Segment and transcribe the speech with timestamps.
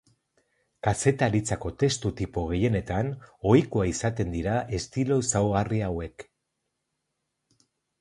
[0.85, 3.13] Kazetaritzako testu tipo gehienetan
[3.51, 6.31] ohikoa izaten dira estilo ezaugarri hauek.